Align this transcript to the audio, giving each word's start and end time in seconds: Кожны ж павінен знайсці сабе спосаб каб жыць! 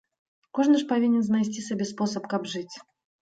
Кожны 0.59 0.79
ж 0.83 0.87
павінен 0.91 1.21
знайсці 1.27 1.65
сабе 1.67 1.85
спосаб 1.91 2.23
каб 2.31 2.47
жыць! 2.57 2.75